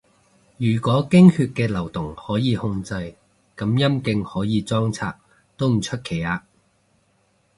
[0.57, 2.95] 如果經血嘅流動可以控制，
[3.55, 5.13] 噉陰莖可以裝拆
[5.57, 6.41] 都唔出奇吖